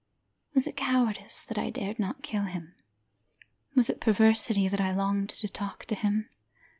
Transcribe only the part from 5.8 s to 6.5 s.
to him?